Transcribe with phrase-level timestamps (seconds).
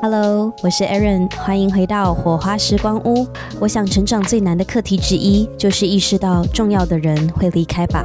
[0.00, 3.26] Hello，我是 Erin，欢迎回到火花时光屋。
[3.58, 8.04] 我想成长最难的课题之一，就是意识到重要的人会离开吧。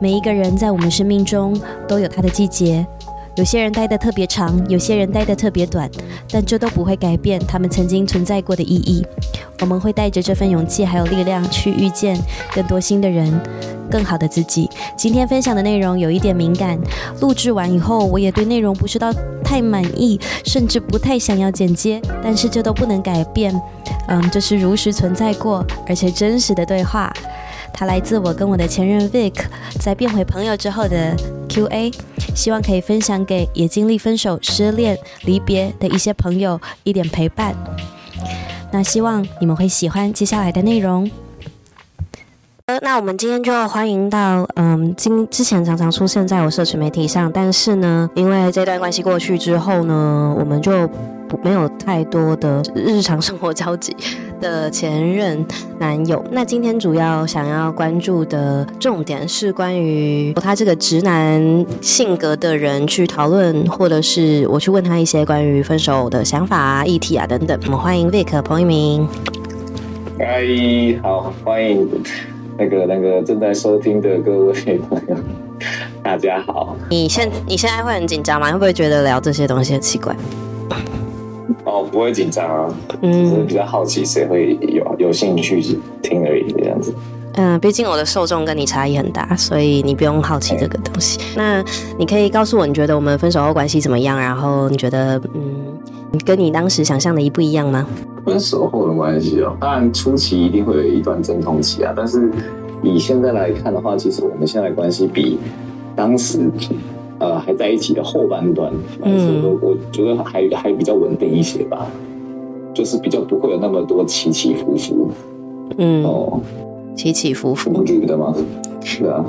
[0.00, 2.86] 每一个人在我们生命中都有他的季节，
[3.34, 5.90] 有些人待得特别长，有些人待得特别短，
[6.30, 9.04] 但这都不会改变他们曾经存在过的意义。
[9.60, 12.18] 我们会带着这份勇气还有力量去遇见
[12.54, 13.40] 更多新的人。
[13.90, 14.70] 更好的自己。
[14.96, 16.78] 今天分享的内容有一点敏感，
[17.20, 22.00] 录制完以后，我也对内容不是到太满意，甚至不太想要剪接。
[22.22, 23.52] 但是这都不能改变，
[24.06, 27.12] 嗯，这是如实存在过而且真实的对话。
[27.74, 29.34] 它来自我跟我的前任 Vic
[29.80, 31.16] 在变回朋友之后的
[31.48, 31.90] Q&A，
[32.32, 37.56] 希望可以分享给也经历分手、失恋、离别的一些朋友一点陪伴。
[38.70, 41.10] 那希望你们会喜欢接下来的内容。
[42.82, 50.88] 那我们今天就欢迎到，嗯，今之前常常出现在我社群媒体上，但是呢，因为这段关系过去之后呢，我们就
[51.30, 53.96] 不没有太多的日常生活交集
[54.40, 55.46] 的前任
[55.78, 56.22] 男友。
[56.32, 67.56] 那今天主要想要关注的重点是关于他这个直男性格的人去讨论，或者是我去问他一些关于分手的想法啊、议题啊等等。
[67.66, 69.06] 我们欢迎 Vic 彭一鸣。
[70.18, 70.44] 嗨，
[71.00, 71.88] 好，欢迎。
[72.58, 75.16] 那个那个正在收听的各位朋友，
[76.02, 76.76] 大家好。
[76.90, 78.48] 你现你现在会很紧张吗？
[78.50, 80.14] 会不会觉得聊这些东西很奇怪？
[81.64, 85.60] 哦，不会紧张啊，嗯，只是比较好奇谁会有有兴趣
[86.02, 86.94] 听而已，这样子。
[87.34, 91.18] 嗯，毕竟我的受众跟你差异很大，所以你不用好奇这个东西。
[91.20, 91.64] 嗯、那
[91.96, 94.18] 你可以告诉我，你觉得我们分手后关系怎么样？
[94.18, 95.78] 然后你觉得，嗯，
[96.24, 97.86] 跟你当时想象的一不一样吗？
[98.24, 101.94] 分手后的关系哦，当然初期一定会有一段阵痛期啊。
[101.96, 102.30] 但是
[102.82, 105.38] 以现在来看的话，其实我们现在关系比
[105.94, 106.50] 当时
[107.20, 111.86] 呃还在一起的后半段来说，嗯、我觉得还还比较稳定一些吧。
[112.72, 115.10] 就是比较不会有那么多起起伏伏。
[115.76, 116.40] 嗯哦，
[116.96, 118.34] 起起伏伏，你觉得吗？
[118.82, 119.24] 是啊。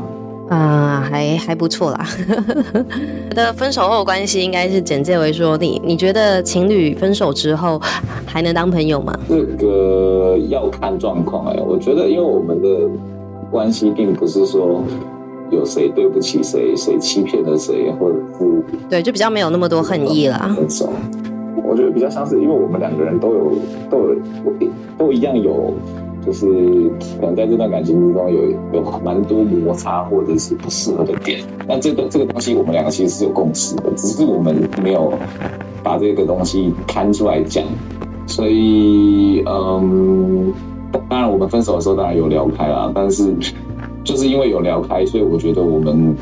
[0.49, 2.05] 啊，还还不错啦。
[3.31, 7.81] 觉得分手后关系应该是简介为说，你你觉得情侣分手之后
[8.25, 9.17] 还能当朋友吗？
[9.27, 12.67] 这个要看状况哎，我觉得因为我们的
[13.49, 14.83] 关系并不是说
[15.51, 20.53] 有谁对不起谁，谁欺骗了谁，或者是对，就比较没有那么多恨意啦。
[20.55, 20.89] 分手，
[21.63, 23.51] 我觉得比较像是因为我们两个人都有
[23.89, 24.15] 都有
[24.97, 25.73] 都一样有。
[26.23, 26.45] 就是
[27.19, 35.11] 可能在这段感情之中有有蛮多摩擦或者是不适合的点，但这个这个东西我们两个其实是有共识的，只是我们没有
[35.81, 37.63] 把这个东西摊出来讲，
[38.27, 40.53] 所以嗯，
[41.09, 43.33] 当然我们分手的时候当然有聊开啦，但是
[44.03, 46.15] 就是因为有聊开，所以我觉得我们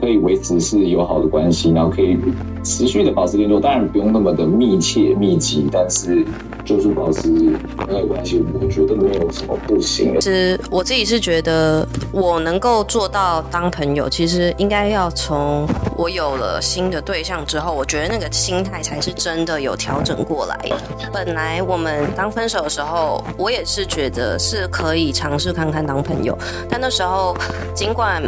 [0.00, 2.18] 可以维持是友好的关系，然后可以
[2.62, 6.24] 持续的保持联络，当然不用那么的密切密集，但是。
[6.66, 7.30] 就是保持
[7.76, 10.18] 朋友关系，我觉得没有什么不行。
[10.20, 15.64] 其实我自己是觉得，我能够做到当朋友，其实应该要从
[15.96, 20.76] 我有了新的对象之后，我觉得那个心态才是真的有调整过来的。
[21.12, 26.36] 本来我们刚分手的时候，我也是觉得是可以尝试看看当朋友，
[26.68, 27.36] 但那时候
[27.76, 28.20] 尽管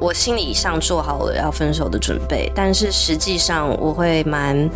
[0.00, 4.68] 我心理上做好了要分手的准备，但是实际上我会蛮。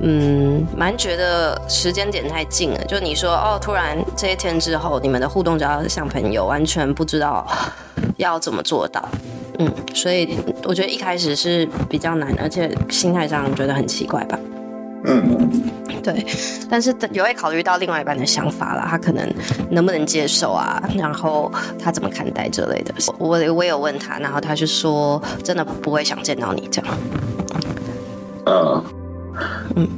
[0.00, 2.84] 嗯，蛮觉得时间点太近了。
[2.84, 7.46] 就你说哦，突然这一天之后，你们的互动就要像朋友，完全不知道
[8.16, 9.08] 要怎么做到。
[9.58, 14.38] 嗯，所以我觉得一开始是比较难，而且心态上觉得很奇怪吧。
[15.06, 15.62] 嗯，
[16.02, 16.26] 对。
[16.68, 19.32] 但是也会考虑到另外一半的想法啦，他可能
[19.70, 20.82] 能不能接受啊？
[20.96, 22.92] 然后他怎么看待之类的？
[23.18, 26.98] 我我有问他，然后他就说真的不会想见到你这样。
[28.46, 28.84] 嗯。
[29.76, 29.88] 嗯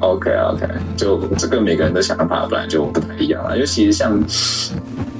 [0.00, 0.66] ，OK OK，
[0.96, 3.56] 就这个每个人的想法本来就不太一样了。
[3.58, 4.20] 尤其是像，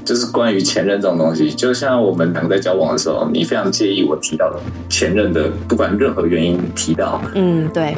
[0.03, 7.95] 就是关于前任这种东西，就像我们两个在交往的时候，你非常介意我提到的前任的，不管任何原因提到，嗯，对，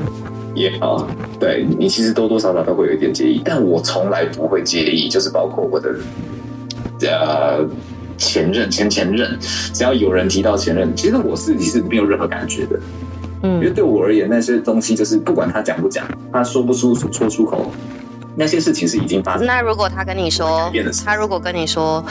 [0.53, 1.07] 也好，
[1.39, 5.95] 对你其实多多少少都会有一点介意，但我从来不会介意，就是包括我的
[7.01, 7.65] 呃
[8.18, 9.38] 前任、前前任，
[9.74, 12.79] 只要有人提到前任，其实我自己是没有任何感觉的。
[13.53, 17.71] 因为对我而言，那些东西就是不管他讲不讲，他说不出说出口，
[18.36, 19.45] 那些事情是已经发生。
[19.45, 20.71] 那如果他跟你说，
[21.06, 22.03] 他如果跟你说，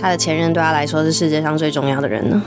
[0.00, 2.42] 他的前任对他来说是世界上最重要的人呢？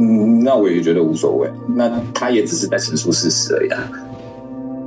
[0.00, 1.50] 嗯，那我也觉得无所谓。
[1.66, 3.80] 那他也只是在陈述事实而已啊。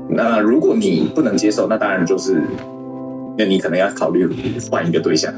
[0.09, 2.41] 那如果你不能接受，那当然就是，
[3.37, 4.27] 那你可能要考虑
[4.69, 5.33] 换一个对象。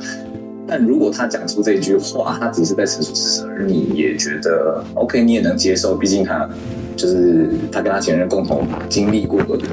[0.68, 6.50] 但如果他讲出这句话，他只是在陈述事实，而你也觉得 OK，你也能接受，毕竟他
[6.96, 9.66] 就是他跟他前任共同经历过的，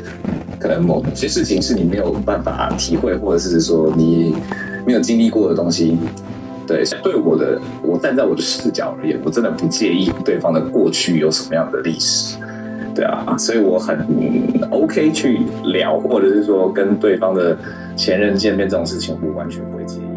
[0.58, 4.34] 可能某些事情是你没有办法体会，或者是说你
[4.87, 5.96] 没有经历过的东西。
[6.66, 12.37] 对，对我的，我站在我的视角而言，我真的不介意对方的过去有什么样的历史。
[12.94, 13.98] 对啊，所以我很
[14.70, 17.56] OK 去聊，或者是说跟对方的
[17.96, 20.10] 前任见面这种事情，我完全不会介意。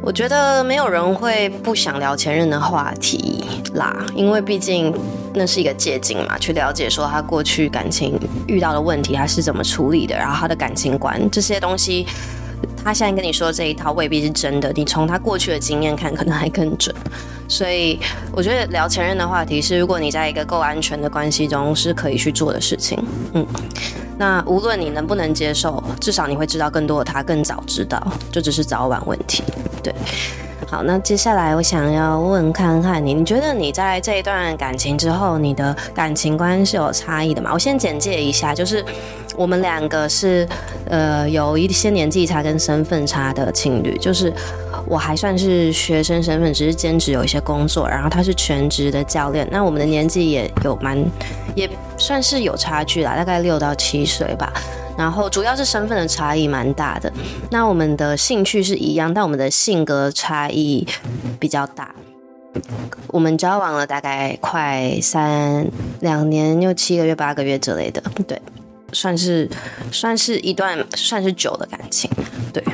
[0.00, 3.44] 我觉得没有人会不想聊前任的话题
[3.74, 4.94] 啦，因为毕竟
[5.34, 12.06] 那是一个借镜嘛，去了解说他过去感情遇到的问题，他是怎么处理的，然后他的感情观这些东西。
[12.82, 16.94] 他现在跟你说这一套未必是真的，你从他过去的经验看，可能还更准。
[17.46, 17.98] 所以
[18.32, 22.98] 我觉得聊前任的话题是，如果你在一个够安全的关系中，是可以去做的事情。
[23.34, 23.46] 嗯，
[24.18, 29.42] 那无论你能不能接受，至少你会知道更多的他，更早知道，就只是早晚问题。
[29.82, 29.94] 对。
[30.70, 37.50] 好，那接下来我想要问看看你，你觉得你在这一段感情之后，你的感情观是有差异的吗？
[37.54, 38.84] 我先简介一下，就是
[39.34, 40.46] 我们两个是
[40.90, 44.30] 呃有一些年纪差跟身份差的情侣，就是
[44.84, 51.02] 我还算是学生身份，只是兼职有一些工作，然后他是全职的教练，那我们的年纪也有蛮
[51.98, 54.52] 算是有差距啦，大概六到七岁吧。
[54.96, 57.12] 然后主要是身份的差异蛮大的，
[57.50, 60.86] 那我们的兴趣是一样，但我们的性格差异
[61.38, 61.94] 比较大。
[63.08, 65.64] 我们交往了大概快三
[66.00, 68.40] 两年又七个月八个月之类的，对，
[68.92, 69.48] 算是
[69.92, 72.10] 算是一段算是久的感情，
[72.52, 72.64] 对。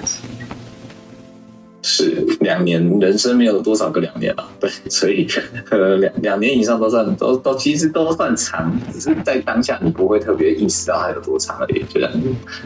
[1.87, 5.29] 是两年，人生没有多少个两年了， 对，所以
[5.71, 11.85] 呃两两年以上都算都都其实都算长，只是在当下你不会特别意识到它有多长而已。
[11.93, 12.11] 觉得，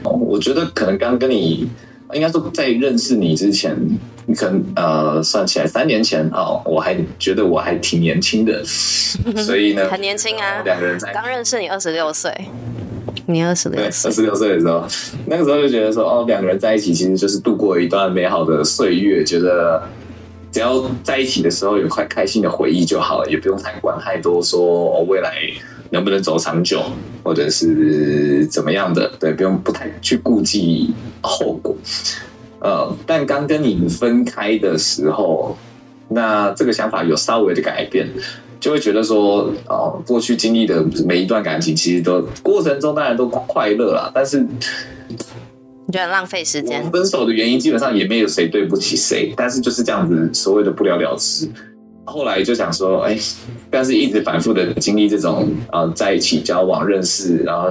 [0.05, 1.69] 我觉得可能刚跟你
[2.15, 3.77] 应该说在认识你之前，
[4.27, 12.33] 你可能呃算起来三年前哦，我还觉得我还挺年轻的，所以呢， 很年轻啊，两个人在刚认识你二十六岁。
[13.31, 14.87] 你二十六岁，二十六岁的时候，
[15.27, 19.83] 那个时候就觉得说，哦，两个人在一起其实就是度过一段美好的岁月，觉得
[20.51, 25.35] 只要在一起的时候有块开心的回忆就好了，也不用太管太多，说哦未来
[25.91, 26.83] 能不能走长久，
[27.23, 31.77] 或者是怎么样的，对，不用不太去顾忌后果。
[32.61, 35.55] 呃，但刚跟你们分开的时候，
[36.09, 38.09] 那这个想法有稍微的改变。
[38.61, 44.41] 就会觉得说，哦，过去经历的每一段感情，其实都过程中当然都快乐啦，但是
[45.87, 46.91] 你觉得浪费时间？
[46.91, 51.49] 分手的原因基本上也没有谁对不起谁，但是就是这样子所谓的不了了之。
[52.05, 53.19] 后来就想说，哎，
[53.71, 57.69] 但是一直反复的经历这种啊，在一起交往、认识，然后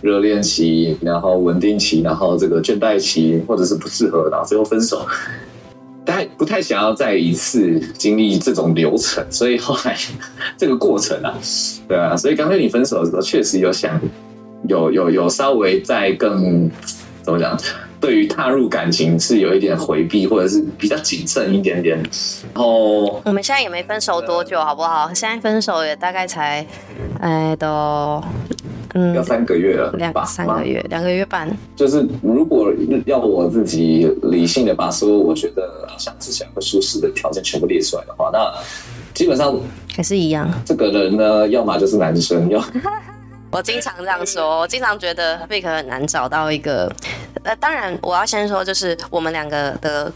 [0.00, 5.04] 热恋期，然后稳定期，然后这个倦怠期，或者是不适合，然后最后分手。
[6.04, 9.96] 但不太想要再一次经历这种流程，所以后来
[10.56, 11.32] 这个过程啊，
[11.86, 14.00] 对啊，所以刚跟你分手的时候，确实有想，
[14.68, 16.68] 有有有稍微再更
[17.22, 17.56] 怎么讲，
[18.00, 21.96] 对于踏入感情是有一点回避，或者是比较谨慎一点点。
[22.52, 25.12] 然后我们现在也没分手多久，好不好？
[25.14, 26.66] 现在分手也大概才，
[27.20, 28.20] 哎，都。
[28.94, 31.48] 嗯，要三个月了，两三个月，两个月半。
[31.74, 32.72] 就是如果
[33.06, 38.52] 要我自己理性的把所有我觉得相处起来会舒适的条件全部列出来的话，那
[39.14, 39.58] 基本上
[39.96, 40.48] 还是一样。
[40.64, 42.62] 这个人呢，要么就是男生，要
[43.50, 46.90] 我经常这样说，我经常觉得 Vic 很难找到一个。
[47.44, 50.12] 呃，当然我要先说，就是我们两个的。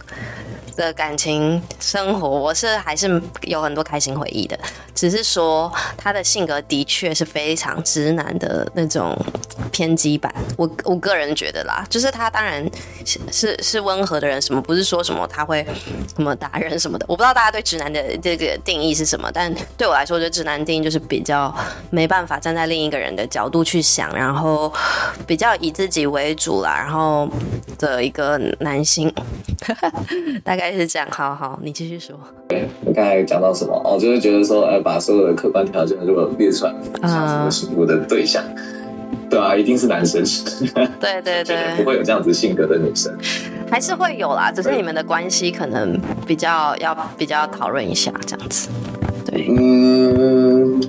[0.76, 4.58] 的感情生活，我是还是有很多开心回忆的。
[4.94, 9.16] 只是说他的性格的确是非常直男的那种
[9.72, 10.32] 偏激版。
[10.56, 12.64] 我我个人觉得啦，就是他当然
[13.04, 15.66] 是是是温和的人，什么不是说什么他会
[16.14, 17.06] 什么打人什么的。
[17.08, 21.54] 我不知道大家对直男的这个定义是什么，但对我来说，我觉得直男定义就是比较
[21.90, 24.72] 没办法站在另一个人的角度去想，然后
[25.26, 27.28] 比较以自己为主啦，然后
[27.78, 29.12] 的一个男性，
[30.44, 30.65] 大概。
[30.72, 32.16] 是这样，好好，你继续说。
[32.80, 33.74] 你刚才讲到什么？
[33.84, 38.42] 哦，就是觉得说，呃，把所有的客观条件如果列出来，像什么幸福的对象，
[39.28, 40.22] 对啊，一定是男生。
[41.00, 43.12] 对 对对， 不会有这样子性格的女生，
[43.70, 48.68] 还是会有啦，只是你们的关系可能比较要比较讨论一下这样子。
[49.24, 50.35] 对，嗯，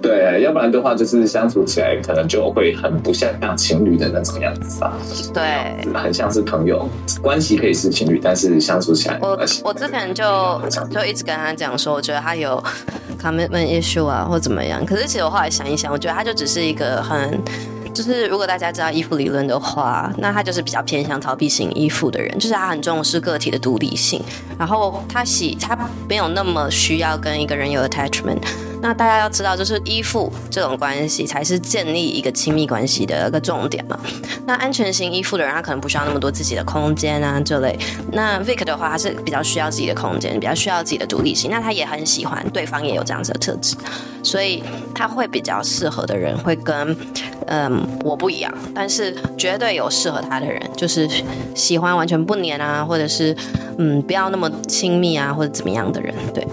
[0.01, 4.93] 对，要不然的话，就是相处起来可能就会很不像像情侣的那种样子吧。
[5.33, 6.87] 对，很像是朋友
[7.21, 12.63] 关系，可以是情侣，但是相处起来，我我之前就就一直跟他讲说，我觉得他有
[13.21, 14.85] commitment issue 啊，或怎么样。
[14.85, 17.41] 可是其实我后来想一想，我觉得他就只是一个很。
[17.93, 24.21] 就是如果大家知道依附理论的话，那他就是比较偏向逃避型依附的人，就是他很重视个体的独立性，
[24.55, 25.75] 然后他喜他
[26.07, 28.37] 没有那么需要跟一个人有 attachment，
[28.81, 33.99] 那大家要知道，就是依附这种关系才是建立一个亲密关系的一个重点嘛。
[34.45, 37.77] 那安全型依附的人，他可能不需要那么多自己的空间啊这类。
[38.11, 41.51] 那 Vic 的话，他是比较需要自己的空间，比较需要自己的独立性。
[41.51, 43.75] 那他也很喜欢对方也有这样子的特质，
[44.23, 46.95] 所以他会比较适合的人会跟
[47.47, 51.09] 嗯我不一样，但是绝对有适合他的人，就是
[51.53, 53.35] 喜欢完全不黏啊，或者是
[53.77, 56.47] 嗯不要那么亲密啊，或者怎么样的人，对。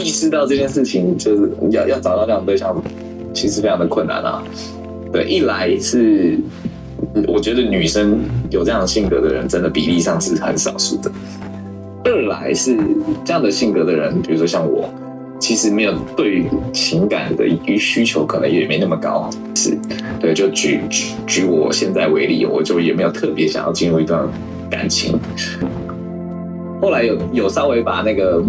[0.00, 2.74] 意识到这件事情，就是要要找到这样对象，
[3.32, 4.42] 其实非常的困难啊。
[5.12, 6.38] 对，一来是
[7.26, 8.18] 我觉得女生
[8.50, 11.10] 有这样性格的人，真的比例上是很少数的；
[12.04, 12.76] 二来是
[13.24, 14.88] 这样的性格的人，比如说像我，
[15.38, 17.44] 其实没有对情感的
[17.76, 19.28] 需求，可能也没那么高。
[19.54, 19.76] 是，
[20.20, 24.28] 对，就举举举我现在为例，我就也没有特别想要进入一段
[24.70, 25.18] 感情。
[26.80, 28.42] 后来有有稍微把那个。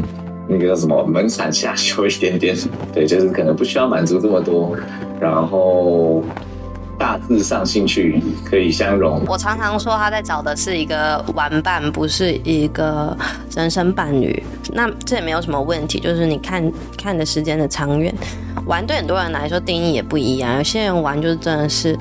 [0.52, 2.54] 那个叫什么门槛下修一点点，
[2.94, 4.76] 对，就是可能不需要满足这么多，
[5.18, 6.22] 然后
[7.00, 9.24] 大致上兴趣可以相融。
[9.28, 13.16] 我常常说他在找的是一个玩伴，不是一个
[13.56, 14.44] 人生伴侣。
[14.74, 18.14] 那这也没有什么问题，就是你看看的时间的长远。
[18.66, 21.98] 玩对很多人来说定义也不一样，有些人玩就是真的是。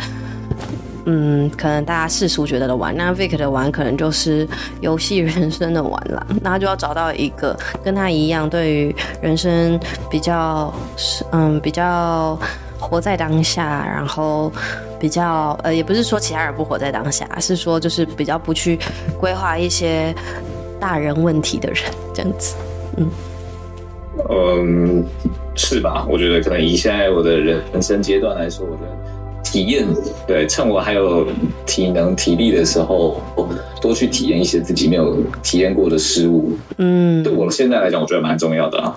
[1.06, 4.46] 嗯，可能大家世俗觉得的玩，那 Vic 的玩可能就是
[4.80, 6.26] 游戏人生的玩了。
[6.42, 9.80] 那就要找到一个跟他一样，对于人生
[10.10, 10.72] 比较
[11.32, 12.38] 嗯比较
[12.78, 14.52] 活在当下，然后
[14.98, 18.78] 比较呃也不是说其他人不活在当下，是说就是比较不去
[19.18, 20.14] 规划一些
[20.78, 22.56] 大人问题的人这样子。
[22.96, 23.10] 嗯
[24.28, 25.04] 嗯，
[25.54, 26.06] 是吧？
[26.10, 28.99] 我觉得可能以现在我的人人生阶段来说，我觉得。
[29.42, 29.86] 体验，
[30.26, 31.26] 对，趁我还有
[31.66, 33.20] 体能、体力的时候，
[33.80, 36.56] 多去体验一些自己没有体验过的事物。
[36.76, 38.96] 嗯，对我现在来讲，我觉得蛮重要的啊。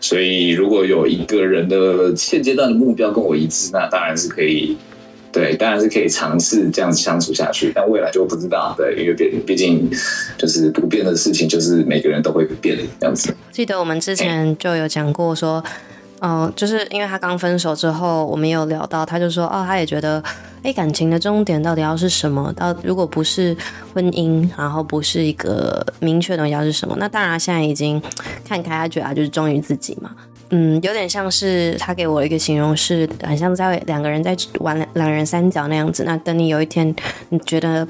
[0.00, 4.76] 所以，如果有一个人的现阶段的目标跟我一致，那当然是可以，
[5.30, 7.70] 对，当然是可以尝试这样子相处下去。
[7.72, 9.88] 但未来就不知道，对，因为毕毕竟
[10.36, 13.32] 就是不变的事情，就是每个人都会变这样子。
[13.52, 15.62] 记得我们之前就有讲过说。
[15.64, 15.70] 嗯、
[16.24, 20.22] 嗯，就是因为他刚分手之后，我们有聊到，他就说，哦，他也觉得，
[20.62, 22.52] 哎，感情的终点到底要是什么？
[22.52, 23.56] 到如果不是
[23.92, 26.94] 婚姻，然后不是一个明确的东西要是什么？
[26.96, 28.00] 那当然，现在已经
[28.46, 30.12] 看开，他觉得他就是忠于自己嘛。
[30.54, 36.04] 嗯，有点像是他给我一个形容，是很像在两个人在玩两人三角那样子。
[36.04, 36.94] 那等你有一天
[37.30, 37.88] 你觉得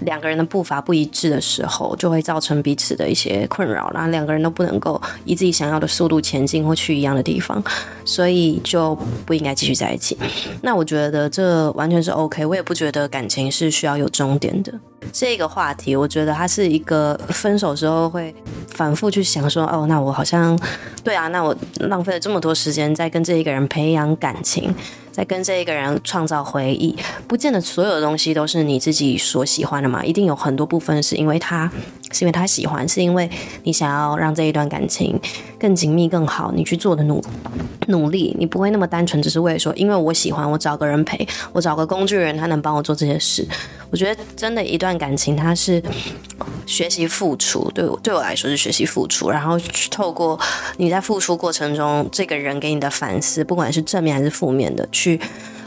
[0.00, 7.62] 两个人的步伐不一致的时候，就会造成彼此的一些困扰，然后两个人都不能够以自己想要的速度前进或去一样的地方，
[8.04, 8.92] 所以就
[9.24, 10.18] 不应该继续在一起。
[10.62, 14.74] 那我觉得这完全是 OK，我也不觉得感情是需要有终点的。
[15.12, 18.34] 这个话题，我觉得它是一个分手之后会
[18.68, 20.58] 反复去想说，哦，那我好像
[21.02, 21.56] 对啊，那我
[21.88, 24.74] 那浪费了这么多时间在跟这一个人培养感情，
[25.20, 26.96] 在跟这一个人创造回忆，
[27.28, 31.70] 不见得所有的东西都是你自己所喜欢的嘛，一定有很多部分是因为他，
[32.10, 33.28] 是因为他喜欢，是因为
[33.64, 35.20] 你想要让这一段感情
[35.58, 37.22] 更紧密、更好，你去做的努
[37.88, 43.46] 努力，你不会那么单纯，只是为了说，因为我喜欢，我找个人陪，我找个工具人，他能帮我做这些事。
[43.90, 45.82] 我觉得真的一段感情，它是
[46.64, 49.58] 学习付出，对我对我来说是学习付出，然后
[49.90, 50.38] 透过
[50.76, 55.20] 你在付出过程中，这个人给你的反思，不管是正面还是负面的，去去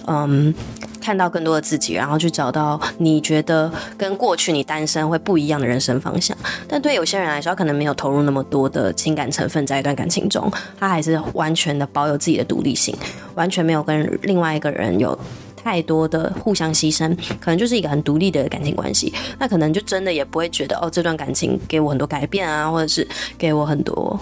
[0.07, 0.53] 嗯
[1.01, 6.35] 看到更多的自己，然后去找到你觉得跟过去你单身会不一样的人生方向。
[6.67, 12.95] 但对有些人来说，可能没有投入那么多的情感成分在一段感情中，他还是完全的保有自己的独立性，
[13.35, 15.17] 完全没有跟另外一个人有。
[15.63, 19.13] 太多的互相牺牲，可能就是一个很独立的感情关系。
[19.39, 23.07] 那可能就真的也不会觉得哦，这段感情给我很多改变啊，或者是
[23.37, 24.19] 给我很多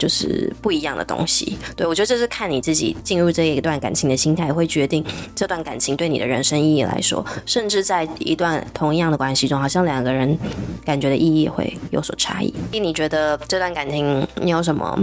[0.00, 1.58] 就是不一样的东西。
[1.76, 5.04] 对，我觉得这是看你自己进入这一段感情的心态，会决定
[5.36, 10.36] 这段感情对你的人生意义来说，甚至在一段同样的关系中，好像两个人
[10.84, 12.52] 感觉的意义会有所差异。
[12.72, 14.98] 你觉得这段感情你有什么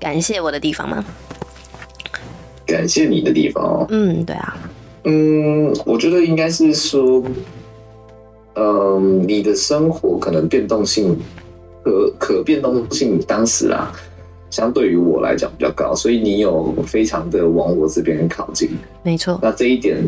[0.00, 1.04] 感谢我的地方吗？
[2.66, 3.86] 感谢你的地方？
[3.90, 4.56] 嗯，对啊。
[5.04, 7.22] 嗯，我觉得应该是说，
[8.56, 11.16] 嗯，你的生活可能变动性
[11.84, 13.90] 可可变动性当时啊，
[14.50, 18.70] 相对于我来讲比较高，所以你有非常的往我这边靠近。
[19.02, 19.38] 没错。
[19.42, 20.02] 那这一点，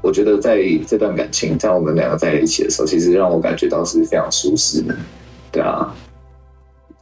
[0.00, 4.94] 我觉得在这段感情，在我们两个在一起的时候，其实让我感觉到是非常舒适的。
[5.50, 5.92] 对啊，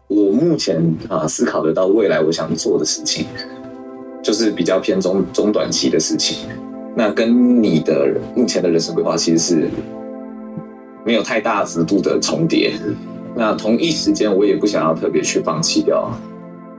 [0.08, 3.26] 我目前啊思考得到未来我想做的事情，
[4.22, 6.48] 就是比较偏中中短期的事情。
[6.96, 9.70] 那跟你的目前的人生规划其实是
[11.04, 12.72] 没有太大幅度的重叠。
[13.36, 16.10] 那同一时间，我也不想要特别去放弃掉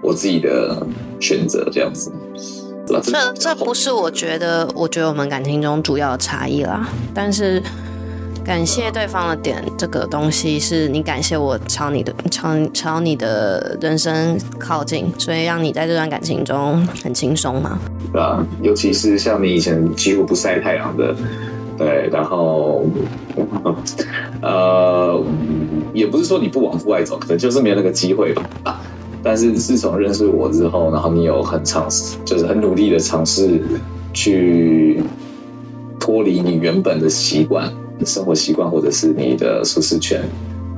[0.02, 0.86] 我自己的
[1.20, 2.12] 选择，这样子。
[3.04, 6.90] 这这不是我觉得，我觉得我们感情中主要的差异啦。
[7.14, 7.62] 但是
[8.44, 17.80] 感谢对方的点，这个东西是你感谢我朝你的朝朝你的人生靠近，所以让你在这段感情中很轻松嘛。
[18.12, 21.16] 对啊，尤其是像你以前几乎不晒太阳的，
[21.78, 22.84] 对，然后
[24.42, 25.24] 呃，
[25.94, 28.82] 也不是说你不往户外走，可能就是没有那个机会吧。
[29.24, 33.62] 但是自从认识我之后，然后你有很尝试，就是很努力的尝试
[34.12, 35.02] 去
[36.00, 37.72] 脱离你原本的习惯、
[38.04, 40.22] 生活习惯，或者是你的舒适圈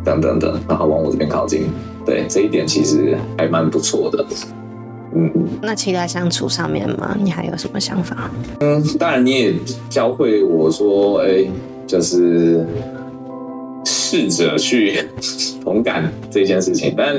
[0.03, 1.67] 等等等，然后往我这边靠近。
[2.05, 4.25] 对，这一点其实还蛮不错的。
[5.15, 5.31] 嗯，
[5.61, 7.15] 那期待相处上面吗？
[7.23, 8.29] 你还有什么想法？
[8.59, 9.53] 嗯，当然你也
[9.89, 11.45] 教会我说，哎，
[11.87, 12.65] 就是
[13.85, 14.99] 试着去
[15.63, 17.15] 同感这件事情，但。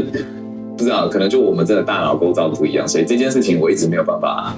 [0.77, 4.55] 不知道，可能就我们真的大脑构造不一样，所以这件事情我一直没有办法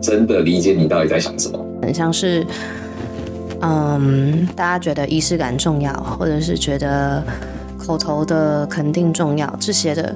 [0.00, 1.58] 真的理解你到底在想什么。
[1.80, 2.46] 很像是，
[3.60, 7.22] 嗯，大家觉得仪式感重要，或者是觉得
[7.78, 10.14] 口头的肯定重要，这些的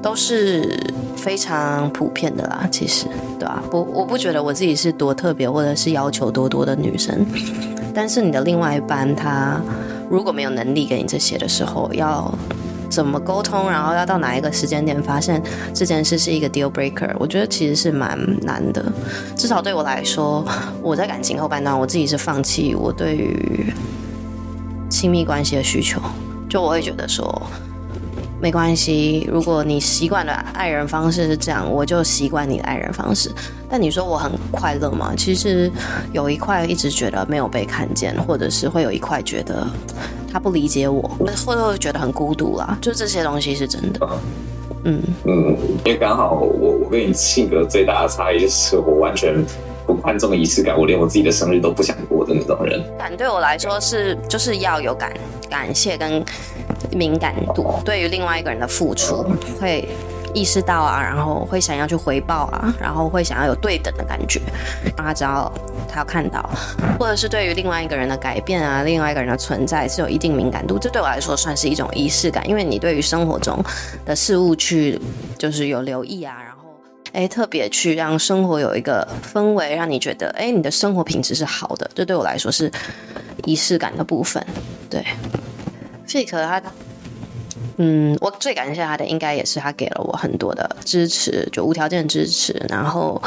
[0.00, 0.78] 都是
[1.16, 2.68] 非常普遍的啦。
[2.70, 3.06] 其实，
[3.38, 3.62] 对吧？
[3.70, 7.26] 不，我不觉得我自己是多特别，或者是要求多多的女生。
[7.92, 9.60] 但是你的另外一半，他
[10.08, 12.32] 如果没有能力给你这些的时候，要。
[12.94, 15.42] 怎么沟通，然后要到哪一个时间点发现
[15.74, 17.12] 这件事是一个 deal breaker？
[17.18, 18.84] 我觉得其实是蛮难的。
[19.36, 20.46] 至少对我来说，
[20.80, 23.66] 我在感情后半段，我自己是放弃我对于
[24.88, 26.00] 亲密关系的需求。
[26.48, 27.42] 就我会觉得说，
[28.44, 33.32] 没关系，如果你习惯的爱人方式是这样，我就习惯你的爱人方式。
[33.70, 35.14] 但你说我很快乐吗？
[35.16, 35.72] 其实
[36.12, 39.66] 有一块一直觉得没有被看见，或者是会有一块觉得。
[40.30, 41.00] 他不理解我，
[41.46, 44.06] 或者会觉得很孤独啦，就这些东西是真的。
[44.84, 49.42] 嗯嗯，因为刚好我我跟你性格最大的差异就是我完全
[49.86, 52.84] 不看重仪式感，我连我自己的生日都不想过的那种人。
[52.98, 55.10] 感对我来说是就是要有感
[55.48, 56.22] 感谢跟
[56.92, 59.24] 敏感度，对于另外一个人的付出
[59.60, 59.88] 会。
[60.36, 64.40] 意识到啊，然后会想要去回报啊，然后会想要有对等的感觉，
[64.96, 65.48] 让他知道
[65.88, 66.50] 他要看到，
[66.98, 73.56] 或者是对于另外一个人的改变啊，另外一个人的存在是有一定敏感度，这对我来说算是一种仪式感，因为你对于生活中
[74.04, 75.00] 的事物去
[75.38, 76.68] 就是有留意啊，然后
[77.12, 82.68] 哎特别去让生活有一个氛围，让你觉得哎你的生活品质是好的，这对我来说是
[83.44, 84.44] 仪式感的部分。
[84.90, 85.04] 对，
[86.14, 86.62] 所以可他。
[87.78, 92.52] 嗯，我最感谢他的，应该也是他给了我很多的支持，就无条件支持。
[92.68, 93.20] 然后，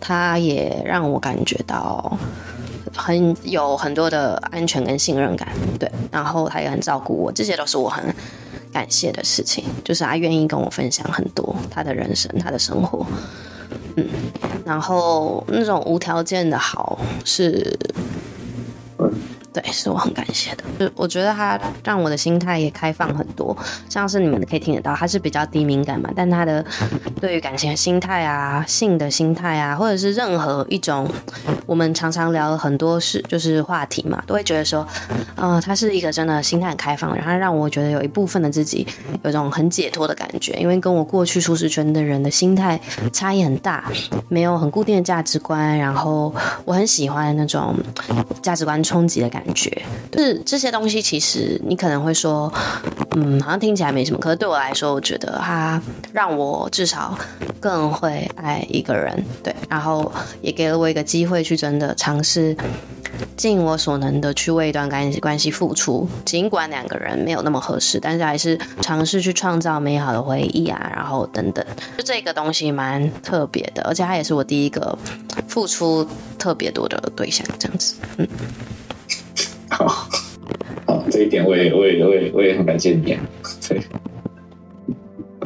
[0.00, 2.18] 他也让我感觉到
[2.92, 5.88] 很有很多的安全跟信任感，对。
[6.10, 8.04] 然后他也很照顾我，这些都是我很
[8.72, 9.64] 感谢的事情。
[9.84, 13.06] 就是他愿意跟我分享很多他的人生、他的生活。
[13.94, 14.08] 嗯，
[14.66, 17.78] 然后那种无条件的好是。
[19.54, 20.64] 对，是我很感谢的。
[20.80, 23.56] 就我觉得他让我的心态也开放很多，
[23.88, 26.64] 像是你们可以听得到，他是比较低敏感嘛，但他的
[27.22, 31.08] 对于感情的心态啊、性的心态啊，或者是任何一种
[31.66, 34.80] 我们常常聊很多事，就是话题嘛，都会觉得说，
[35.36, 38.84] 啊、呃，他是一个真的心态很开放，然后让我觉得有一部分的自己
[39.22, 42.80] 有一种很解脱的感觉，因为跟我过去舒适圈的人的心态
[43.12, 43.84] 差异很大，
[44.28, 47.76] 没有很固定的价值观，然后我很喜欢那种
[48.42, 49.43] 价值观冲击的感觉。
[49.44, 49.70] 感觉
[50.10, 52.50] 就是这些东西，其实你可能会说，
[53.16, 54.18] 嗯，好像听起来没什么。
[54.18, 55.80] 可是对我来说，我觉得它
[56.12, 57.16] 让我至少
[57.60, 59.54] 更会爱一个人，对。
[59.68, 62.56] 然后也给了我一个机会去真的尝试，
[63.36, 66.08] 尽我所能的去为一段关系关系付出。
[66.24, 71.64] 尽管两个人没有那么合适，但是还是尝试去创造美好的回忆啊，然后等等。
[71.98, 74.96] 就这个东西蛮特别的，而且他也是我第一个
[75.48, 76.06] 付出
[76.38, 78.26] 特别多的对象，这样子，嗯。
[79.76, 80.08] 好，
[80.86, 83.20] 好，这一点我也，我也，我也，我也很感谢你啊。
[83.68, 83.82] 对，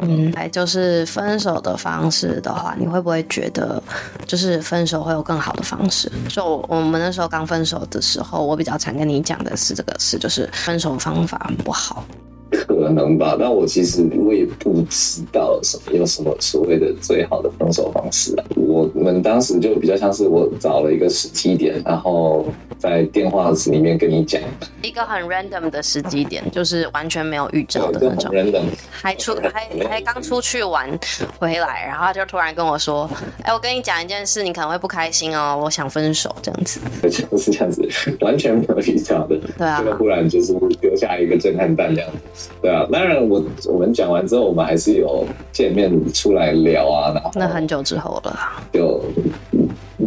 [0.01, 3.81] 嗯，来就是分手的方式的话，你会不会觉得，
[4.27, 6.11] 就是分手会有更好的方式？
[6.27, 12.05] 就我们那时候刚分手的时候，我比较常跟你讲的是这个事，就是分手方法不好。
[12.79, 18.43] 可能吧，但我其实我也不知道什么有什么所谓的最好的分手方式啊。
[18.55, 22.45] 我们当时就比较像是我找了一个时机点，然后
[22.77, 24.41] 在电话里面跟你讲
[24.81, 28.31] 一个很 random 的时机点，就是完全没有预兆的那种。
[28.31, 30.89] random，还出还还刚出去玩
[31.37, 33.09] 回来，然后他就突然跟我说
[33.43, 37.87] ：“哎，我跟你讲一件事，你可能会不开心哦，我想分手。”这样子， 就是这样子，
[38.21, 39.35] 完全没有预兆的。
[39.57, 42.49] 对啊，这个忽然就是丢下一个震撼弹这样子。
[42.61, 48.39] 对对啊，当然我我们讲完之后，我们还是有见面出来聊啊，然后那很久之后了，
[48.71, 49.01] 就。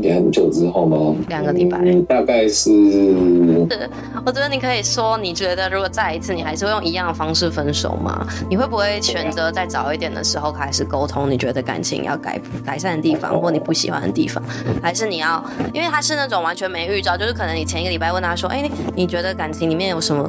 [0.03, 1.15] 也很久之后吗？
[1.29, 2.73] 两个礼拜，嗯，大概是。
[2.73, 3.91] 是，
[4.25, 8.27] 我觉得你可以说，你觉得如果再一次，你还是会用一样的方式分手吗？
[8.51, 11.31] 你会不会选择在早一点的时候开始沟通？
[11.31, 14.43] 你觉得感情要改改善的地方，或你不喜欢的地方，
[14.83, 15.43] 还是你要？
[15.73, 20.29] 因为他是那种完全没预兆，就是可能你前一个礼拜问他说：“哎，你你觉得感情里面有什么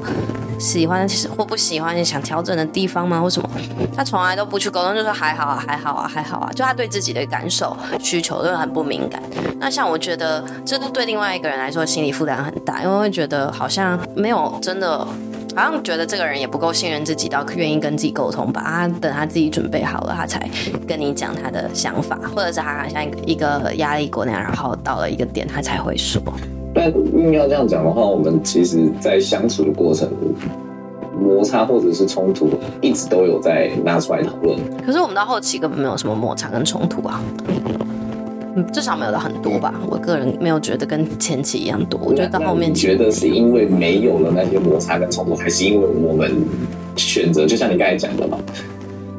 [0.60, 3.22] 喜欢或不喜欢、你想调整的地方吗？
[3.22, 3.50] 或什么？”
[3.96, 6.50] 他从来都不去沟通，就说还好啊，还好啊，还好啊。
[6.56, 9.22] 就他对自己的感受、需求都很不敏感。
[9.64, 14.98] 那像我觉得，这对另外一个人来说心理负担很大，因为会觉得好像没有真的，
[15.56, 18.62] 好像觉得这个人也不够信任自己，到愿意跟自己沟通吧。
[18.62, 20.50] 他等他自己准备好了，他才
[20.86, 26.22] 跟你讲他的想法，或者是他像一个压力锅那样，然后到了一个点，他才会说。
[26.76, 30.10] 但硬要这样讲的话，我们其实，在相处的过程，
[31.18, 32.50] 摩擦或者是冲突，
[32.82, 34.60] 一直都有在拿出来讨论。
[34.86, 37.24] 可是我们到后期根本没有什么摩擦跟冲突啊。
[38.72, 42.00] 至少没有到很多吧，我个人没有觉得跟前期一样多。
[42.04, 46.32] 我觉得到后面，你觉得是因为没有了那些摩擦跟冲突，还是因为我们
[46.96, 47.46] 选择？
[47.46, 48.38] 就像你刚才讲的嘛，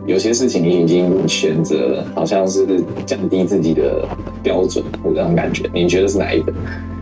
[0.07, 4.07] 有些事情你已经选择，好像是降低自己的
[4.43, 5.69] 标准，或这种感觉。
[5.73, 6.53] 你觉得是哪一个？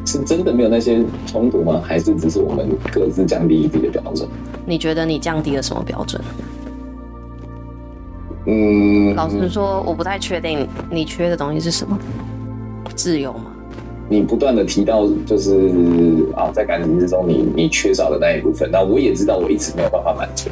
[0.05, 1.81] 是真的没有那些冲突吗？
[1.85, 4.29] 还是只是我们各自降低自己的标准？
[4.67, 6.21] 你觉得你降低了什么标准？
[8.47, 11.99] 嗯，老实说，我不太确定你缺的东西是什么。
[12.95, 13.53] 自由吗？
[14.09, 15.71] 你不断的提到，就是
[16.37, 18.69] 啊，在感情之中你，你你缺少的那一部分。
[18.71, 20.51] 那我也知道，我一直没有办法满足。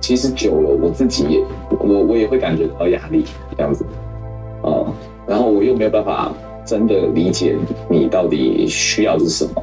[0.00, 1.44] 其实久了，我自己也，
[1.80, 3.24] 我我也会感觉到压力，
[3.56, 3.84] 这样子。
[4.62, 4.86] 啊，
[5.26, 6.32] 然后我又没有办法
[6.64, 7.56] 真的理解
[7.90, 9.62] 你到底需要的是什么。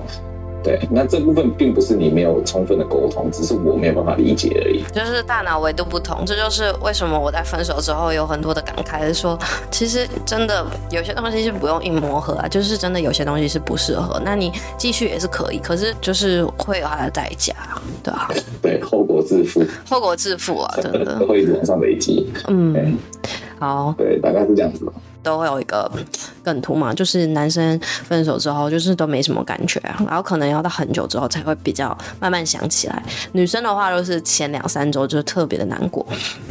[0.63, 4.81] 对，那这部分并不是你没有充分的沟通，只是我没有办法理解而已。
[4.93, 9.37] 就是大脑维度不同，这就是为什么我在分手之后有很多的感慨，是说
[9.69, 14.21] 其实真的有些东西是不用硬磨合啊，就是真的有些东西是不适合。
[14.23, 17.53] 那你继续也是可以，可是就是会有它的代价，
[18.01, 18.29] 对啊，
[18.61, 22.31] 对，后果自负，后果自负啊，真的 会一直往上累积。
[22.47, 22.97] 嗯，
[23.59, 24.85] 好，对，大概是这样子。
[25.23, 25.89] 都会有一个
[26.43, 33.01] 梗图嘛，就是男生分手之后就是都没什么感觉，然后可能要到很久之后才会比较慢慢想起来。
[33.31, 36.05] 女生的话都是前两三周就特别的难过，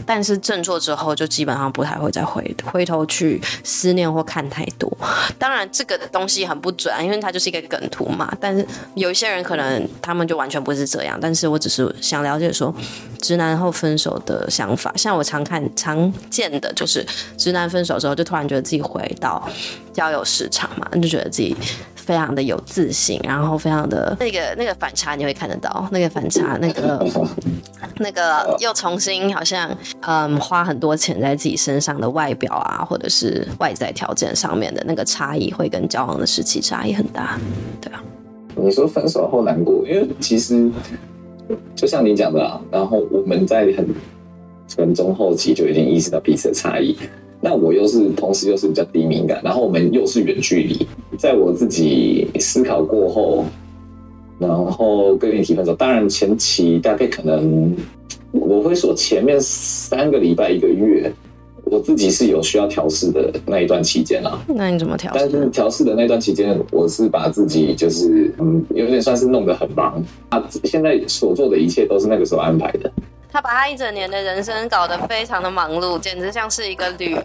[0.07, 4.91] 但是振作之后就基本上不太会再回回头去思念或看太多。
[5.39, 8.35] 当然这个东西很不准，因为它就是一个梗图嘛。
[8.41, 12.75] 但是有一些人可能他们就完全不是这样，但是我只是想了解说
[13.21, 14.91] 直男后分手的想法。
[14.97, 17.07] 像我常看常见的就是
[17.37, 18.62] 直男分手之后就突然觉得。
[18.63, 19.47] 自己回到
[19.93, 21.55] 交友市场嘛，就觉得自己
[21.95, 27.07] 非常的有自信，然后非常的那个那个反差，你会看得到那个反差，那个
[27.99, 29.71] 那个又重新好像
[30.01, 37.39] 嗯花很多钱在自己身上的外表啊，或者是外在条件上面的那个差异，会跟交往的时期差异很大，
[37.81, 38.03] 对啊。
[38.55, 40.71] 你说分手后难过，因为其实
[41.75, 43.89] 就像你讲的啊，然后我们在很
[44.67, 46.97] 从中后期就已经意识到彼此的差异。
[47.45, 50.87] 那我又是同时又是比较低敏感，然后我们又是远距离，
[51.19, 53.45] 在我自己思考过后，
[54.39, 55.75] 然后跟你提分手。
[55.75, 57.75] 当然前期大概可能
[58.31, 61.13] 我会说前面三个礼拜一个月，
[61.65, 64.41] 我自己是有需要调试的那一段期间啊。
[64.47, 65.11] 那你怎么调？
[65.13, 70.01] 但是调试的那段期间，我是把自己就是嗯，有点算是弄得很忙。
[70.29, 72.93] 啊，现在所做的一切都是那个时候安排的。
[73.33, 77.17] 他把他一整年的人生搞得非常的忙碌，简直像是一个旅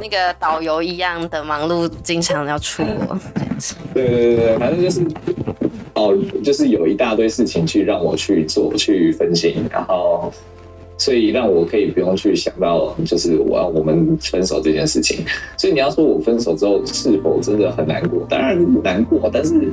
[0.00, 3.74] 那个导游一样的忙碌，经常要出国这样子。
[3.92, 5.04] 对对对对，反正就是
[5.94, 10.32] 哦，就是有一大堆事情去让我去做去分析，然后
[10.96, 15.26] 所以让我可以不用去想到就是我要我们分手这件事情。
[15.56, 18.24] 所以你要说我分手之后是否真的很难过？
[18.28, 19.72] 当然难过，但是。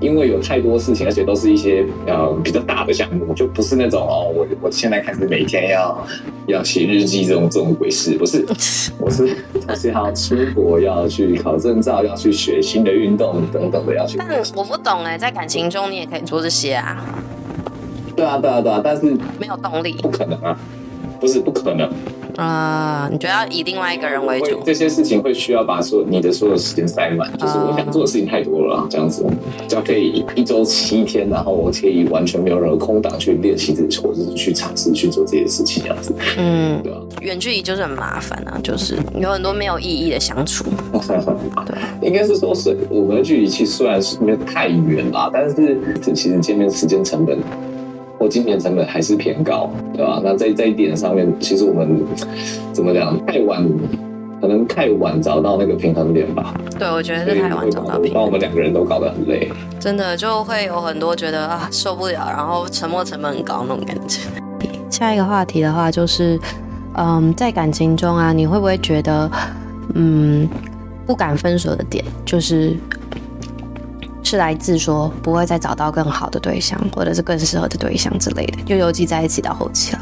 [0.00, 6.06] 因为有太多事情，而且都是一些呃比较大的项目，就不是那种哦，我我现在开始每天要
[6.46, 8.44] 要写日记这种这种鬼事，不是，
[9.00, 14.18] 我是我是要出国，要去考证照，要去学新的运动等等的要去。
[14.18, 17.04] 但我不懂哎，在感情中你也可以做这些啊。
[18.14, 19.02] 对啊对啊对啊，但是
[19.38, 20.58] 没有动力，不可能啊，
[21.20, 21.90] 不是不可能。
[22.36, 24.60] 啊，uh, 你觉得要以另外一个人为主？
[24.64, 29.24] 这些事情会需要把所你的所有时间塞满，就是我想做的事情太多了，uh, 这样子，
[29.68, 36.14] 就可以一周七天，然后我可以完全没有任何空档去练习自己，或者是去尝试去做这些事情，这样子。
[36.38, 36.98] 嗯，对啊。
[37.22, 40.64] 远距离就是很麻烦啊，就是有很多没有意义的相处。
[41.66, 47.38] 对， 应该是说是我们的距离其实虽然是没有太远啦，但是这其实见面时间成本
[48.18, 50.20] 或金钱成本还是偏高，对吧？
[50.24, 52.02] 那在这一点上面，其实我们
[52.72, 53.62] 怎么讲，太晚，
[54.40, 56.54] 可能太晚找到那个平衡点吧。
[56.78, 59.50] 对，我觉得是太晚找到平衡点，把我们两个人都搞得很累。
[59.78, 64.22] 真的就会有很多觉得啊受不了，然后沉默成本很高那种感觉。
[64.90, 66.38] 下一个话题的话就是，
[66.94, 69.30] 嗯，在感情中啊，你会不会觉得，
[69.94, 70.48] 嗯，
[71.04, 72.74] 不敢分手的点就是？
[74.26, 80.00] 是来自说不会再找到更好的对象，或者是更适合的对象之类的，就尤其在一起到后期了。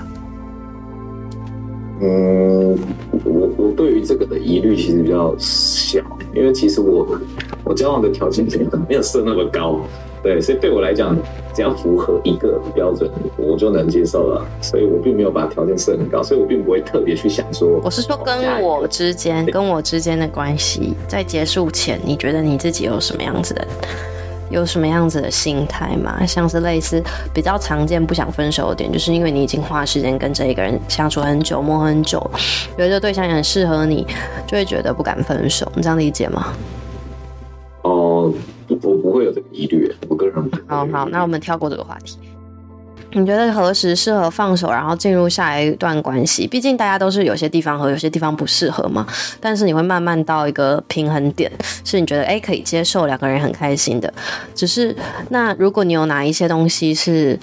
[2.01, 2.79] 嗯，
[3.23, 6.01] 我我对于这个的疑虑其实比较小，
[6.35, 7.07] 因为其实我
[7.65, 9.79] 我交往的条件可能没有设那么高，
[10.23, 11.17] 对，所以对我来讲，
[11.55, 14.45] 只要符合一个标准，我就能接受了。
[14.63, 17.81] 所以我并没有把条件设很高，所以我并不会特别去想说。
[17.85, 23.67] 我是说跟我之间，跟我之间的关系，在结束前，你觉得你自己有什么样子的？
[24.51, 26.25] 有什么样子的心态吗？
[26.27, 27.03] 像是类似
[27.33, 32.21] 比较常见不想分手的点，就是因为你已经花时间跟这一个人相处很久，磨很久，
[32.77, 34.07] 觉得对象也很适合你，
[34.47, 35.71] 就会觉得不敢分手。
[35.75, 36.53] 你这样理解吗？
[37.83, 38.33] 哦，
[38.69, 40.51] 我不会有这个疑虑，我个人。
[40.67, 42.19] 好好，那我们跳过这个话题。
[43.15, 46.47] 你觉得何时适合放手，然后进入下一段关系？
[46.47, 49.07] 毕竟大家都是有些地方和，有些地方不适合嘛。
[49.41, 51.51] 但是你会慢慢到一个平衡点，
[51.85, 54.13] 是你觉得诶可以接受，两个人很开心的。
[54.55, 54.95] 只是
[55.31, 57.39] 那如果你有哪一些东西是。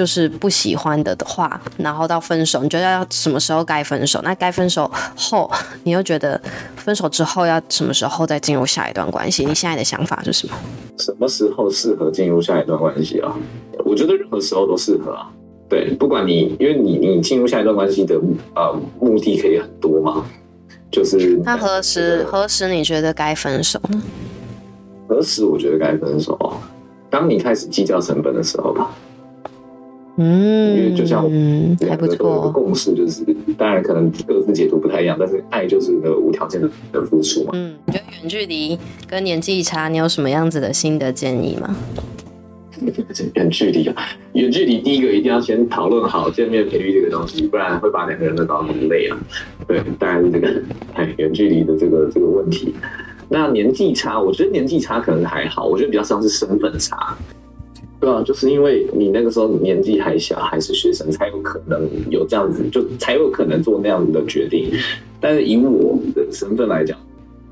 [0.00, 4.18] 就是不喜欢的的话，然后到分手，你觉得要什么时候该分手？
[4.24, 5.50] 那该分手后，
[5.82, 6.40] 你又觉得
[6.74, 9.44] 分手之后要什么时候再进入下一段关系？
[9.44, 10.54] 你现在的想法是什么？
[10.96, 13.36] 什么时候适合进入下一段关系啊？
[13.84, 15.30] 我觉得任何时候都适合啊。
[15.68, 18.18] 对，不管你，因为你你进入下一段关系的
[18.54, 20.24] 呃目的可以很多嘛，
[20.90, 24.02] 就是那何时何时你觉得该分手呢？
[25.06, 26.56] 何时我觉得该分手？
[27.10, 28.90] 当你开始计较成本的时候吧。
[30.20, 31.24] 嗯，因为就像
[31.80, 33.24] 两个都有个共识，就是
[33.56, 37.52] 当然可能各自解读不太一样，但是爱就是那个无条件的付出嘛。
[37.54, 38.78] 嗯，你觉得远距离
[39.08, 41.74] 跟年纪差，你有什么样子的新的建议吗？
[43.34, 43.94] 远距离啊，
[44.32, 49.18] 远距离第一个一定要先讨论好见面频率这个东西，不然会把两个人都搞很累啊。
[49.66, 50.62] 对，当然是这个
[50.94, 52.74] 哎，远距离的这个这个问题。
[53.28, 57.16] 那年纪差，我觉得年纪差可能还好，我觉得比较像是身份差。
[58.00, 64.72] 对啊，就是因为你那个时候年纪还小，还是学生，才有可能有这样子，就才有可能做那样子的决定。
[65.20, 66.96] 但是以我的身份来讲，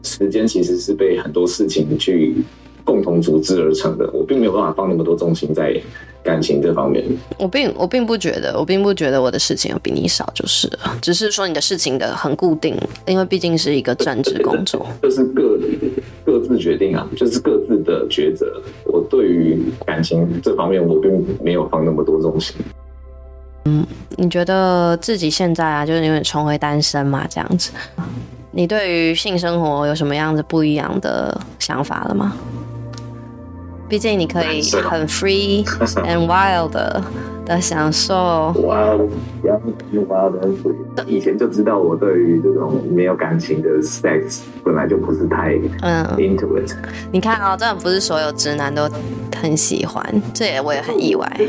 [0.02, 2.34] 时间其实是被很多事情去
[2.82, 5.78] 共同组织而成的，我并没有办法放那么多重心在
[6.24, 7.04] 感情这方面。
[7.38, 12.74] 我并我并不觉得，我并不觉得我的事情有比你少，就是了，只是说你的事情的很固定，
[13.06, 15.58] 因为毕竟是一个专职工作，就是各
[16.24, 18.46] 各自决定啊，就是各的抉择。
[18.84, 22.56] 我对于感情这方面，我并没有放那么多重心。
[23.64, 23.86] 嗯，
[24.16, 27.72] 你觉得自己现在啊，就是有点重回单身嘛，这样子，
[28.50, 32.34] 你对于性生活有什么样子不一样的想法了吗？
[33.88, 35.64] 毕竟你可以很 free
[36.04, 37.02] and wild 的
[37.46, 38.14] 的享受。
[38.54, 39.08] Wild,
[39.42, 40.74] wild and free。
[41.06, 46.72] 以前就知道我对于这种没有感情的 sex 本来就不是太嗯 into it。
[47.10, 48.88] 你看啊、哦，真的不是所有直男都
[49.40, 51.40] 很喜欢，这也我也很意外。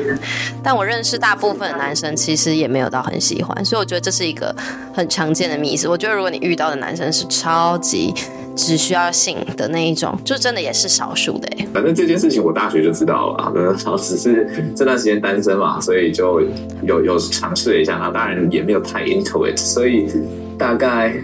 [0.63, 4.55] 但我认识大部分男生其实也没有到很喜欢，所以我觉得这是一个
[4.93, 5.89] 很常见的迷思。
[5.89, 8.13] 我觉得如果你遇到的男生是超级。
[8.59, 11.65] 只需要性的那一种，就真的也是少数的哎。
[11.73, 16.41] 反正这件事情我大学就知道了，然后只是这段时间单身嘛，所以就
[16.83, 20.07] 有有尝试了一下，那当然也没有太 into it，所以
[20.57, 21.15] 大概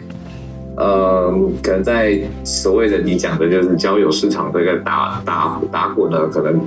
[0.77, 6.59] 呃，可能在所谓的你讲的就是交友市场这个打打打滚了可能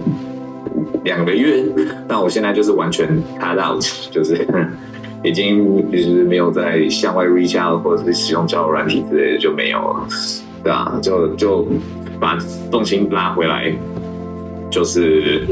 [1.05, 1.65] 两个月，
[2.07, 3.09] 但我现在就是完全
[3.41, 4.47] cut out，就是
[5.25, 10.07] 已经就是没有在向外 reach out 或者是使用交友软体之类的就没有了。
[10.69, 11.67] 对啊，就就
[12.21, 12.37] 把
[12.71, 13.75] 重心拉回来，
[14.71, 15.47] 就是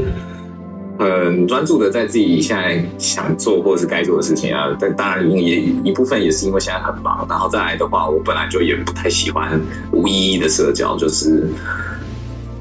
[0.99, 4.77] 很专注的在自己现在想做或是该做的事情啊。
[4.79, 9.59] 但当然也一部分也是因为现在很忙，然后再来的话，我本来就也不太喜欢
[9.91, 11.49] 无意义的社交，就是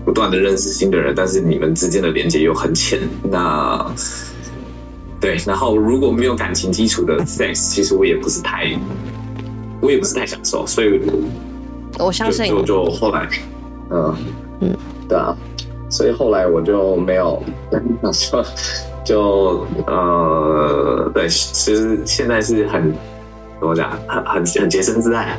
[0.07, 2.99] 不断的认识新的人，但是你们之间的连接又很浅。
[3.23, 3.85] 那
[5.21, 8.75] 对，然后如果没有感情基础的 sex，其实我也不是太，
[9.83, 10.99] 我也不是太享受，所以。
[11.99, 13.29] 我相信就，就就后来，
[13.91, 14.17] 嗯
[14.61, 14.77] 嗯，
[15.09, 15.35] 对啊，
[15.89, 17.43] 所以后来我就没有，
[18.13, 18.45] 就
[19.05, 22.93] 就呃，对，其实现在是很
[23.61, 25.37] 怎么讲，很很很洁身自爱。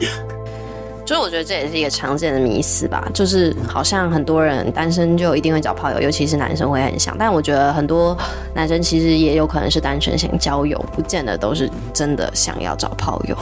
[1.05, 7.15] 所以我觉得这也是一个常见的迷思吧，就是好像很多人单身就一定会找炮友，尤其是男生会很想。
[7.17, 8.17] 但我觉得很多
[8.53, 13.37] 男生其实也有可能是单纯想交友，不见得都是真的想要找炮友。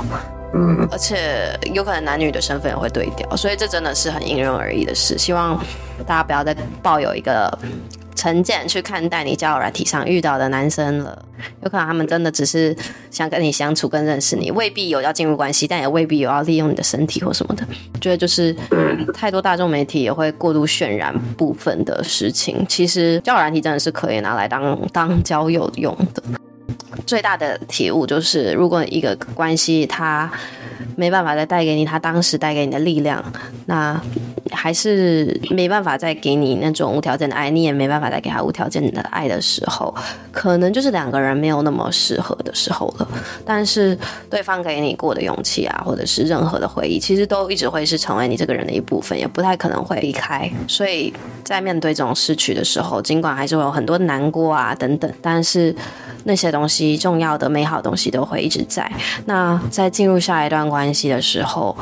[0.57, 5.17] 嗯，而且有可能男女的身份也会对调，所以这真的是很因人而异的事。
[5.17, 5.61] 希望
[6.07, 7.51] 大家不要再抱有一个
[8.15, 11.25] 成见去看待你交友软体上遇到的男生了。
[11.61, 12.73] 有可能他们真的只是
[13.11, 17.67] 想跟你相处、更认识你，未必有要进入关系，但也未必有要利用你的身体或什么的。
[17.99, 18.55] 觉得就是
[19.13, 22.65] 太多大众媒体也会过度渲染部分的事情。
[22.69, 26.23] 其实交友软体真的是可以拿来当当交友用的。
[27.05, 30.31] 最大的体悟就是，如果一个关系它
[30.95, 33.23] 没办法再带给你他当时带给你的力量，
[33.65, 33.99] 那
[34.51, 39.93] 还是没办法再给你那种无条件的爱，你也没办法再给他无条件的爱的时候，
[40.31, 43.07] 可能就是两个人没有那么适合的时候了。
[43.45, 43.97] 但是
[44.29, 50.49] 对方给你过的勇气啊，或者是任何的回忆，其实都一直会是成为你这个人的一部分，也不太可能会离开。
[50.67, 55.75] 所以在面对这种失去的时候，尽管还是会有很多难过啊等等，但是。
[56.25, 58.91] 那些东西，重要的、美好东西都会一直在。
[59.25, 61.75] 那在进入下一段关系的时候，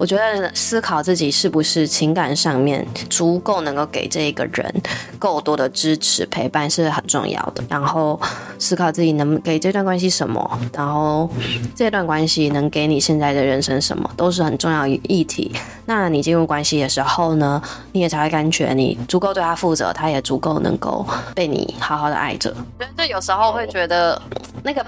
[0.00, 4.82] 我觉得思考自己是不是情感上面足够能够给这一个人
[5.18, 7.62] 够多的支持陪伴是很重要的。
[7.68, 8.18] 然后
[8.58, 11.28] 思考自己能给这段关系什么，然后
[11.76, 15.54] 这段关系能给你现在的人生什么，都是很重要的议题。
[15.84, 17.60] 那你进入关系的时候呢，
[17.92, 22.50] 你也才会感觉你足够对他负责，他也足够能够被你好好的爱着。
[22.78, 24.18] 觉得有时候会觉得
[24.62, 24.82] 那个。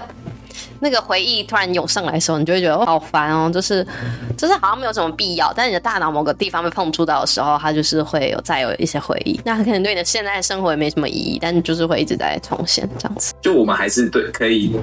[0.79, 3.85] 那个回忆突然涌上来的时候，你就会觉得好烦哦，就是
[4.37, 9.39] 就是好像没有什么必要，但你的大脑某个地方被碰触到的时候，它就是会有再有一些回忆。
[9.43, 13.33] 那可能对你的现在生活也没什么意义，但就是会一直在重现这样子。
[13.41, 14.75] 就我们还是对可以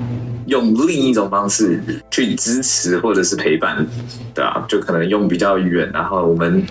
[0.46, 3.86] 用另一种方式去支持或者是陪伴，
[4.34, 6.66] 对啊，就可能用比较远，然后我们。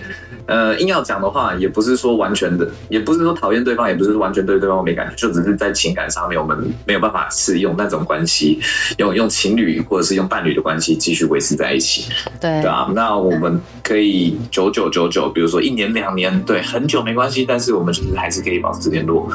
[0.50, 8.58] 呃，硬要讲的话，也不是说完全的，也不是说讨厌对方，也不是完全对对方没感觉，就只是在情感上面，我们没有办法是用那种关系，
[8.98, 12.10] 用用情侣或者是用伴侣的关系继续维持在一起。
[12.40, 19.30] 对，对啊，那我们可以久久久久，比如说一年两年，对，很久没关系，但是我们其实还是可以保持联络，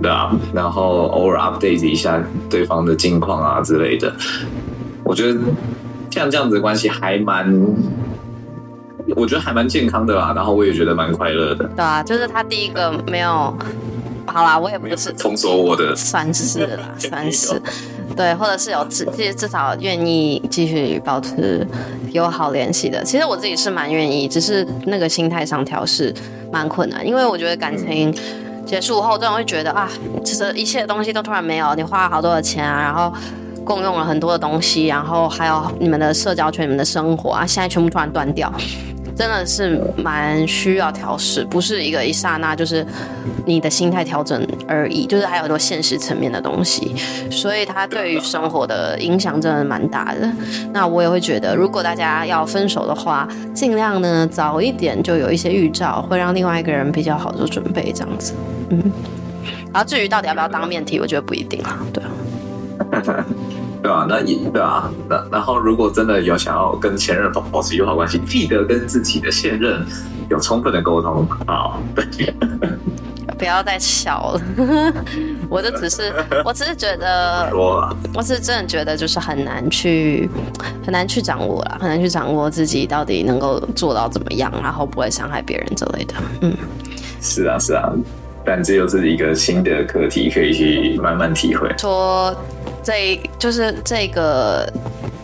[0.00, 4.14] 对啊，然后偶尔 update 一下对方的近况啊之类的。
[5.02, 5.40] 我觉得
[6.08, 7.52] 像这样子的关系还蛮。
[9.16, 11.64] 我觉得还蛮健康的啦，然后我也觉得蛮快乐的。
[11.76, 13.54] 对啊，就是他第一个没有，
[14.26, 17.60] 好啦，我也不是封锁我的，算是啦， 算是，
[18.16, 21.66] 对，或者是有至其实至少愿意继续保持
[22.12, 23.02] 友好联系的。
[23.04, 26.14] 其实我自己是蛮愿意，只是那个心态上调试
[26.52, 28.14] 蛮困难，因为我觉得感情
[28.66, 29.88] 结束后，这种会觉得啊，
[30.24, 33.12] 其实一切的东西都突然没有，你花了好多的钱啊，然后。
[33.62, 38.52] 共用了很多的东西，然后还有你们的社交圈、你们的生活啊，现在全部突然断掉，
[39.16, 42.86] 真的是蛮需要调试，不是一个一刹那就是
[43.44, 46.94] 你的心态调整而已，就是还有很多现实层面的东西，
[47.30, 50.30] 所以它对于生活的影响真的蛮大的。
[50.72, 58.32] 那我也会觉得，如果大家要分手的话，尽量呢早一点就有一些预兆，会让另外一个人比较好做准备，这样子。
[58.70, 58.82] 嗯，
[59.72, 62.10] 然后至于到底要不要当面提，我觉得不一定啊，对啊。
[63.82, 69.84] 对啊，那也对啊，那然后如果真的有想要跟前任保保持友好关系，记得跟自己的现任
[70.28, 71.26] 有充分的沟通。
[71.46, 72.34] 好，对，
[73.38, 74.40] 不要再笑了，
[75.48, 76.12] 我就只是，
[76.44, 80.28] 我只是觉得，我是真的觉得就是很难去，
[80.84, 86.14] 很难去掌握啦，很难去掌握自己到底能够做到怎么样，然后不会伤害别人之类的。
[86.42, 86.54] 嗯，
[87.22, 87.90] 是啊，是啊。
[88.42, 91.70] 但这又是一个新的课题，可以去慢慢体会。
[91.78, 92.34] 说
[92.82, 94.70] 这就是这个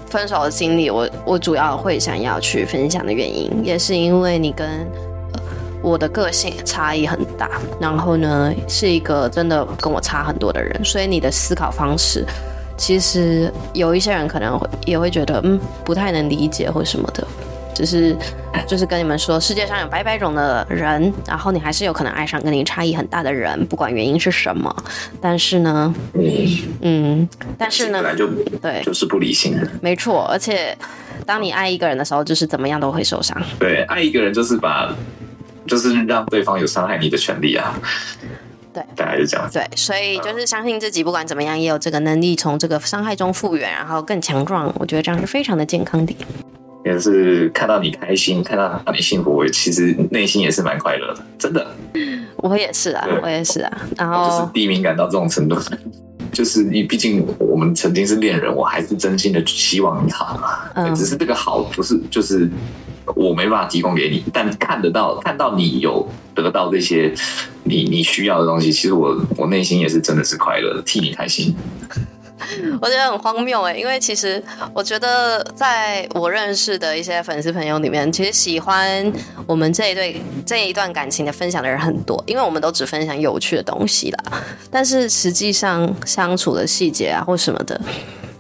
[0.09, 4.87] 分手的经历，我我主要会想要去分享的原因，也是因为你跟
[5.83, 7.49] 我的个性差异很大，
[7.81, 12.25] 然后呢是一个真的跟我差很多的人，所以你的思考方式，
[12.77, 17.27] 其实有一些人可能会也会觉得嗯不太能理解或什么的。
[17.77, 18.17] 只是，
[18.67, 24.75] 就是跟你们说，世界上有百百种的人，然后你还是有可能爱上跟你差异很大的人，不管原因是什么。
[25.21, 25.95] 但是呢，
[26.81, 27.29] 嗯，
[27.59, 28.27] 但是呢，本来就
[28.63, 30.25] 对，就是不理性的，没错。
[30.31, 30.75] 而且，
[31.27, 33.37] 当你爱一个人的时候，就是怎么样都会受伤。
[33.59, 34.91] 对，爱一个人就是把，
[35.67, 37.79] 就是让对方有伤害你的权利啊。
[38.73, 39.47] 对，大概是这样。
[39.53, 44.73] 对，所以就是相信自己，不管怎么样，也有这个能力从这个伤害中复原，然后更强壮。
[44.79, 46.17] 我觉得这样是非常的健康的。
[46.87, 51.67] 也是看到你开心，看到你幸福，我其实内心也是蛮快乐的，真的。
[52.37, 53.79] 我也是啊，我也是啊。
[53.97, 55.59] 然后就是低敏感到这种程度，
[56.31, 60.41] 就是你毕竟我们曾经是恋人，我还是真心的希望你好。
[60.77, 62.49] 嗯，只是这个好不是就是
[63.17, 67.13] 我没办法提供给你，但看得到看到你有得到这些
[67.65, 71.53] 你你需要的东西，其实我我内心也是真的是快乐，替你开心。
[72.81, 74.43] 我觉得很荒谬哎，因为其实
[74.75, 79.13] 我觉得在我认识的一些粉丝朋友里面，其实喜欢
[79.47, 84.25] 我们这一对这一段感情的分享的人很多，因为我们都只分享有趣的东西啦。
[84.71, 87.81] 但是实际上相处的细节啊或什么的。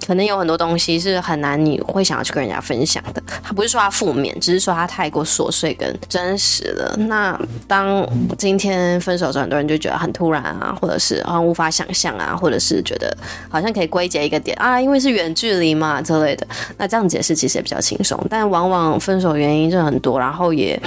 [0.04, 3.22] 可能有很多东西是很难，你会想要去跟人家分享的。
[3.42, 6.96] 他不是说他负面，只是说他太过琐碎跟真实了。
[6.96, 7.38] 那
[7.68, 13.16] 当今天分手之后，很多人就觉得很突然啊，或者是好像无法想象啊，或者是觉得
[13.48, 16.46] 好像可以归结一个点啊，因为是远距离嘛之类的。
[16.76, 20.80] 那这样解释其实也比较轻松，但往往分手原因就很多，然后也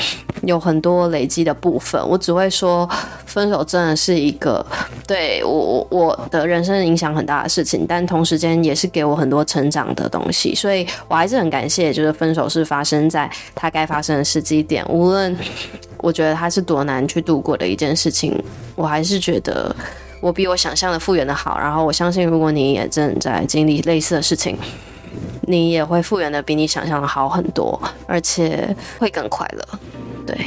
[0.43, 2.01] 有很多累积的部分。
[2.07, 2.89] 我只会说，
[3.26, 4.66] 分手真的是一个
[5.07, 9.19] 对我我我的人生影响很大的事情，但同时间也是给给我。
[9.19, 14.81] 很多成长的东西，所以我还是很感谢，就是分手是发生在他该发生的时机点。
[14.87, 15.35] 无论
[15.97, 18.41] 我觉得他是多难去度过的一件事情，
[18.77, 19.75] 我还是觉得
[20.21, 21.59] 我比我想象的复原的好。
[21.59, 24.57] 然后我相信，如果你也正在经历类似的事情，
[25.41, 27.77] 你也会复原的比你想象的好很多，
[28.07, 29.79] 而且会更快乐。
[30.25, 30.37] 对，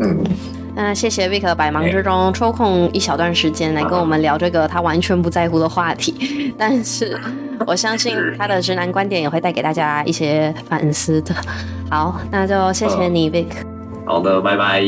[0.00, 0.24] 嗯。
[0.74, 7.18] 那谢谢 Vic 百忙之中抽空一小段时间来跟我们聊这个他完全不在乎的话题， 但是
[7.66, 11.34] 我相信他的直男观点也会带给大家一些反思的。
[11.88, 13.46] 好，那就谢谢你，Vic。
[14.04, 14.82] 好的，拜拜。